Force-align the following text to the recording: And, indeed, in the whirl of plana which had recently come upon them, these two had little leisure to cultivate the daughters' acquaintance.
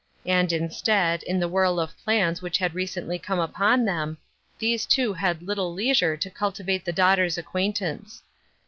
And, 0.25 0.51
indeed, 0.51 1.21
in 1.27 1.39
the 1.39 1.47
whirl 1.47 1.79
of 1.79 1.95
plana 1.95 2.35
which 2.39 2.57
had 2.57 2.73
recently 2.73 3.19
come 3.19 3.37
upon 3.39 3.85
them, 3.85 4.17
these 4.57 4.87
two 4.87 5.13
had 5.13 5.43
little 5.43 5.75
leisure 5.75 6.17
to 6.17 6.29
cultivate 6.31 6.85
the 6.85 6.91
daughters' 6.91 7.37
acquaintance. 7.37 8.23